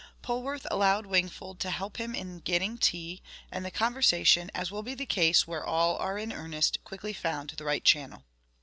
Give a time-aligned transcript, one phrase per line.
[0.23, 4.95] Polwarth allowed Wingfold to help him in getting tea, and the conversation, as will be
[4.95, 8.23] the case where all are in earnest, quickly found the right channel.